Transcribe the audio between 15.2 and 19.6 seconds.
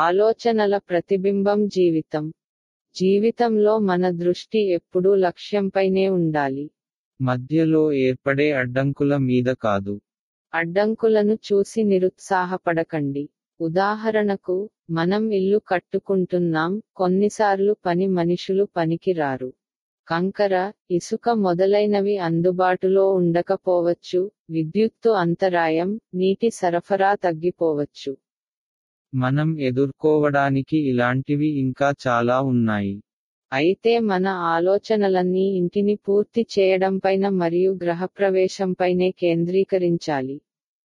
ఇల్లు కట్టుకుంటున్నాం కొన్నిసార్లు పని మనుషులు పనికిరారు